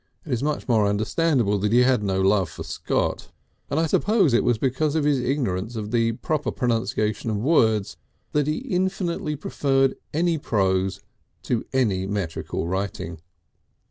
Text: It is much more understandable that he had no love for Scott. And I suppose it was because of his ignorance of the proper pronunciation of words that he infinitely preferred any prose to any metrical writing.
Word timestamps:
It 0.25 0.31
is 0.31 0.41
much 0.41 0.67
more 0.67 0.87
understandable 0.87 1.59
that 1.59 1.71
he 1.71 1.83
had 1.83 2.01
no 2.01 2.19
love 2.21 2.49
for 2.49 2.63
Scott. 2.63 3.29
And 3.69 3.79
I 3.79 3.85
suppose 3.85 4.33
it 4.33 4.43
was 4.43 4.57
because 4.57 4.95
of 4.95 5.03
his 5.03 5.19
ignorance 5.19 5.75
of 5.75 5.91
the 5.91 6.13
proper 6.13 6.49
pronunciation 6.51 7.29
of 7.29 7.37
words 7.37 7.97
that 8.31 8.47
he 8.47 8.57
infinitely 8.57 9.35
preferred 9.35 9.95
any 10.11 10.39
prose 10.39 11.01
to 11.43 11.63
any 11.71 12.07
metrical 12.07 12.67
writing. 12.67 13.21